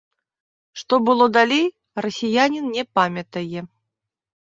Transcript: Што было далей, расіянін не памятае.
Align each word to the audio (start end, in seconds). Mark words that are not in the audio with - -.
Што 0.81 0.93
было 1.09 1.27
далей, 1.37 1.65
расіянін 2.05 2.65
не 2.79 2.83
памятае. 3.01 3.59